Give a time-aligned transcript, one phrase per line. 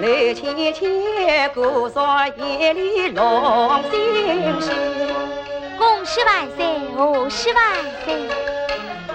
[0.00, 4.72] 来牵牵姑嫂夜里龙星星。
[5.76, 6.64] 恭喜万岁，
[6.96, 7.62] 贺喜万
[8.04, 8.14] 岁！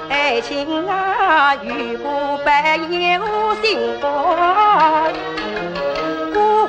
[0.09, 3.25] 爱情啊，如果百年无
[3.63, 4.07] 幸福。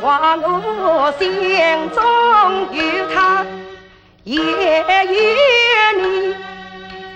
[0.02, 1.24] 望我心
[1.90, 2.02] 中
[2.72, 2.78] 有
[3.14, 3.46] 他，
[4.22, 4.42] 也有
[5.98, 6.34] 你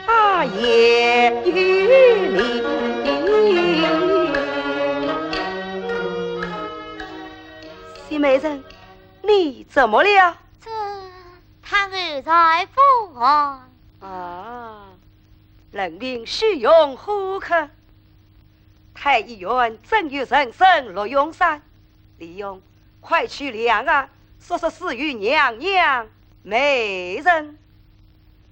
[0.06, 1.52] 啊，也有
[2.32, 2.97] 你。
[8.19, 8.64] 西美人，
[9.22, 10.36] 你怎么了？
[10.61, 10.69] 这
[11.62, 13.60] 他儿在府外。
[14.00, 14.88] 啊，
[15.70, 17.55] 人民需用虎口，
[18.92, 21.62] 太医院正有人参陆永山，
[22.19, 22.60] 李勇。
[23.00, 24.10] 快去量啊！
[24.41, 26.08] 说说死于娘娘
[26.42, 27.56] 美人，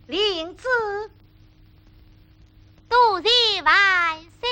[0.07, 0.69] 领旨，
[2.89, 3.29] 多谢
[3.63, 4.49] 万岁。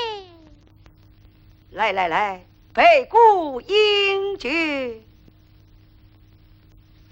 [1.70, 2.44] 来来来，
[2.74, 4.50] 备鼓饮酒。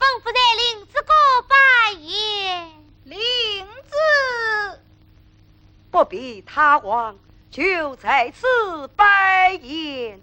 [0.02, 1.14] 吩咐在林子高
[1.48, 2.72] 拜宴。
[3.04, 4.82] 林子，
[5.92, 7.16] 不必他往，
[7.52, 10.20] 就在此拜宴。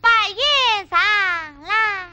[0.00, 2.07] 拜宴上来。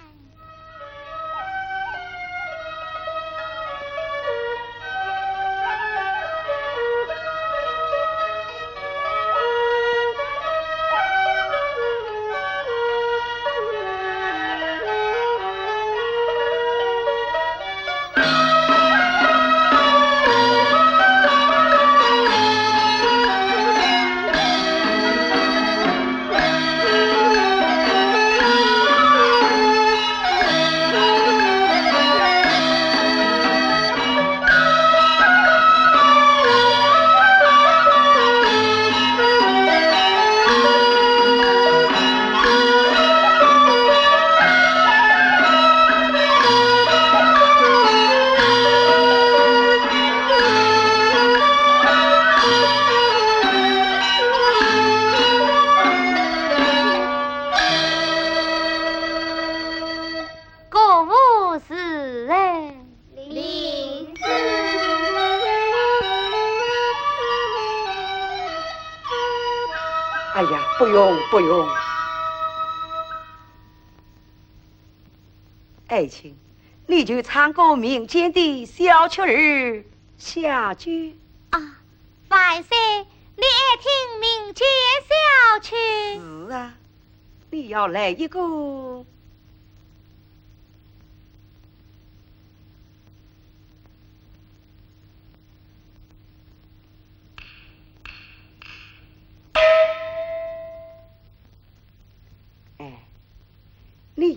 [70.77, 71.67] 不用不用，
[75.87, 76.37] 爱卿，
[76.87, 79.83] 你就唱个民间的小曲儿
[80.17, 81.17] 下句
[81.51, 81.59] 啊。
[82.27, 82.77] 万岁，
[83.35, 84.67] 你爱听民间
[85.07, 85.75] 小曲？
[86.19, 86.73] 是啊，
[87.49, 88.39] 你要来一个。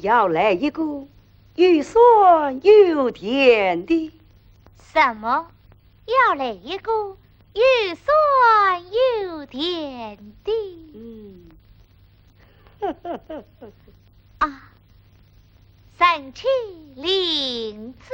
[0.01, 1.07] 要来一个
[1.55, 4.12] 又酸又甜的？
[4.93, 5.50] 什么？
[6.06, 6.93] 要来一个
[7.53, 7.62] 又
[7.95, 8.85] 酸
[9.25, 10.53] 又甜的？
[10.95, 11.50] 嗯，
[14.39, 14.71] 啊，
[15.99, 16.47] 神气
[16.94, 18.09] 灵子。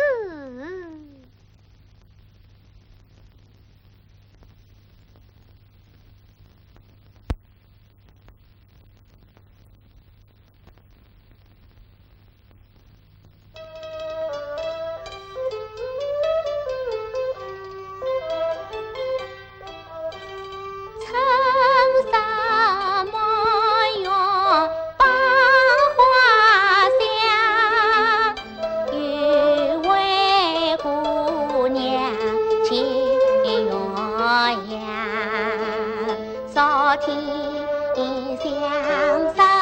[36.54, 36.62] 昨
[36.98, 37.16] 天
[37.96, 39.53] 相识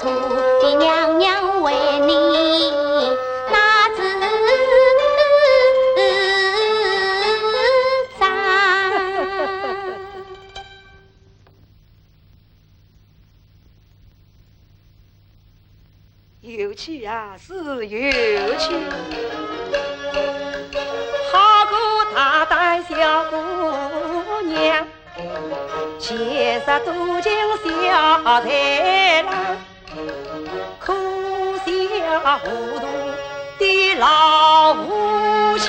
[0.00, 0.10] 土
[0.60, 2.12] 地娘娘为你
[3.50, 3.96] 那支
[8.18, 8.22] 伞。
[16.42, 18.74] 有趣啊，是有趣。
[25.98, 27.32] 前世多情
[27.62, 29.28] 小才郎，
[30.78, 30.92] 可
[31.58, 31.68] 笑
[32.38, 32.44] 糊
[32.78, 32.84] 涂
[33.58, 35.66] 的老父亲，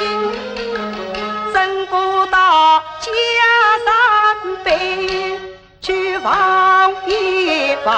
[1.54, 3.10] 挣不到家
[3.86, 3.88] 产
[4.64, 5.40] 背
[5.82, 7.94] 去放一放。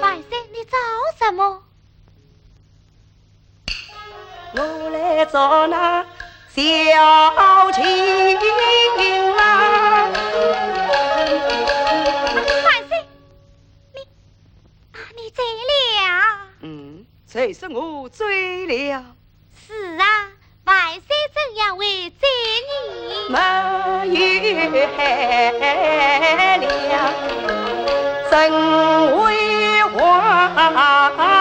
[0.00, 0.76] 万岁，你找
[1.18, 1.62] 什么？
[4.54, 4.58] 我
[4.90, 6.04] 来找那
[6.54, 6.60] 小
[7.72, 7.82] 情
[9.36, 10.12] 郎，
[12.62, 12.92] 万岁，
[13.94, 13.96] 你
[14.92, 15.70] 啊，你醉了？
[16.60, 19.02] 嗯，谁是我醉了，
[19.66, 20.04] 是啊，
[20.64, 21.00] 万岁
[21.32, 21.86] 怎样会
[22.20, 22.28] 醉
[22.68, 23.32] 你？
[23.32, 24.60] 没有
[24.94, 24.98] 害
[26.58, 26.62] 了，
[28.30, 28.32] 真
[29.16, 29.26] 为
[29.84, 31.31] 皇。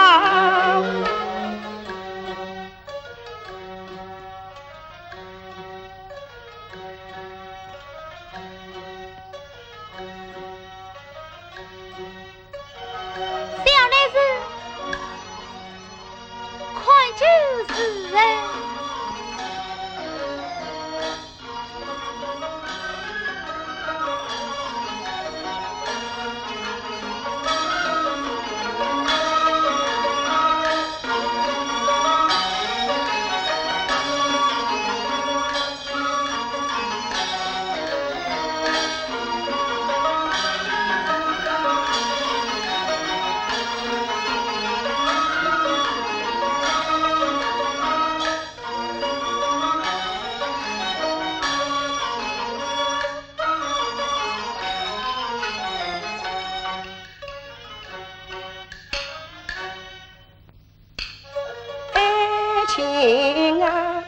[62.74, 64.04] 情啊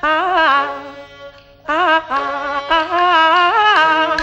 [0.00, 0.08] 啊
[1.66, 1.74] 啊
[2.68, 4.16] 啊！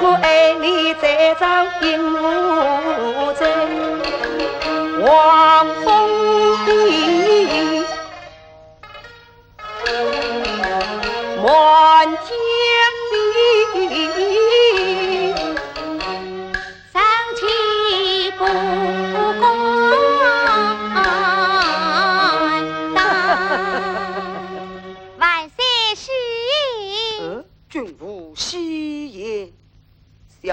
[0.00, 3.44] 我爱你在张银河在
[5.02, 5.99] 黄风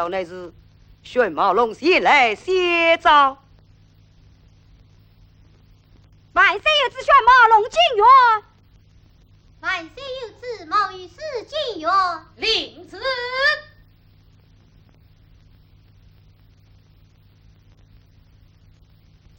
[0.07, 0.53] 小乃是
[1.03, 3.43] 玄毛龙前来先招。
[6.31, 8.05] 万岁有旨玄毛龙进园。
[9.59, 11.91] 万岁有旨，毛御史进园。
[12.37, 12.97] 领旨。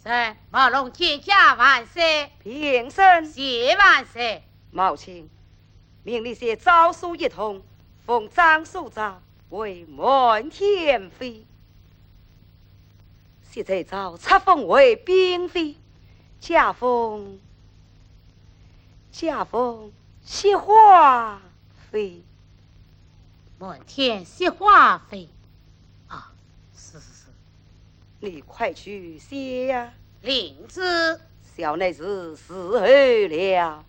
[0.00, 4.44] 在马龙见驾万岁，平身，谢万岁。
[4.70, 5.30] 毛卿，
[6.02, 7.62] 命你写诏书一通，
[8.04, 11.44] 奉张素昭为满天飞。
[13.50, 15.74] 现在诏册封为嫔妃，
[16.38, 17.40] 加封
[19.10, 19.90] 加封
[20.24, 21.40] 惜花
[21.90, 22.22] 妃。
[23.58, 25.28] 满天惜花飞。
[26.06, 26.32] 啊，
[26.76, 27.24] 是是是，
[28.20, 31.20] 你快去歇呀、领旨。
[31.56, 33.84] 小内是伺候了。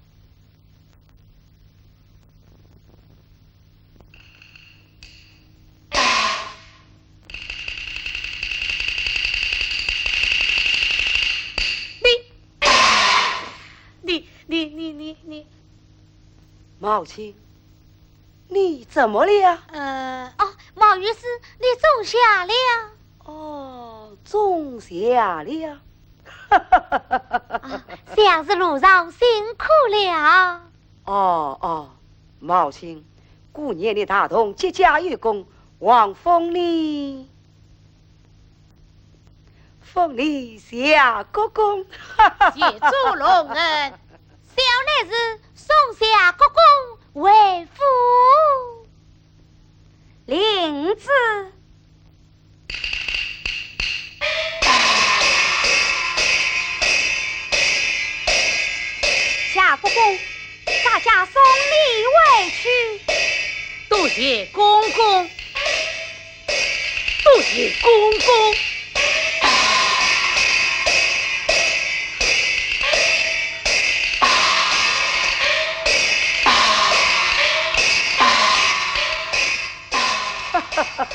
[14.02, 15.46] 你你你你你你，
[16.90, 17.36] 母亲，
[18.48, 19.60] 你怎么了？
[19.72, 21.20] 呃，哦，毛御史，
[21.60, 22.54] 你中下了。
[23.26, 25.78] 哦，中下了。
[26.50, 29.20] 啊，想是路上辛
[29.54, 30.62] 苦了。
[31.06, 31.92] 哦哦，
[32.40, 33.06] 茂青，
[33.52, 35.46] 过年的大同节家有功，
[35.78, 37.30] 王封你，
[39.80, 41.86] 封你下国公。
[42.56, 43.94] 谢主隆恩，
[44.56, 47.84] 小乃是送下国公为父。
[50.26, 51.59] 领子。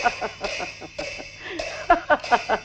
[0.05, 2.64] Ha ha ha ha.